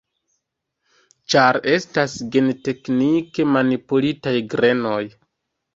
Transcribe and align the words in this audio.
Ĉar 1.33 1.59
estas 1.75 2.17
genteknike 2.37 3.47
manipulitaj 3.55 4.37
grenoj. 4.57 5.01